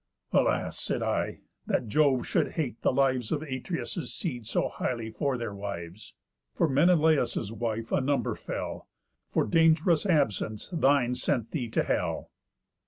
[0.33, 5.37] 'Alas,' said I, 'that Jove should hate the lives Of Atreus' seed so highly for
[5.37, 6.15] their wives!
[6.55, 8.87] For Menelaus' wife a number fell,
[9.29, 12.31] For dang'rous absence thine sent thee to hell.